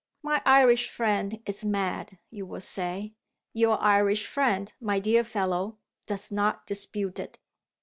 [0.23, 3.13] My Irish friend is mad you will say.
[3.53, 5.77] Your Irish friend, my dear follow,
[6.07, 7.37] does not dispute it.